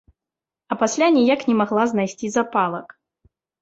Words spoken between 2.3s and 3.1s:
запалак.